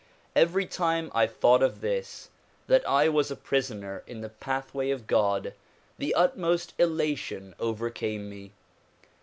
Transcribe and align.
Every 0.35 0.65
time 0.65 1.11
I 1.13 1.27
thought 1.27 1.61
of 1.61 1.81
this, 1.81 2.31
that 2.65 2.83
I 2.89 3.07
was 3.07 3.29
a 3.29 3.35
prisoner 3.35 4.01
in 4.07 4.21
the 4.21 4.29
pathway 4.29 4.89
of 4.89 5.05
God, 5.05 5.53
the 5.99 6.15
utmost 6.15 6.73
elation 6.79 7.53
overcame 7.59 8.27
me. 8.27 8.51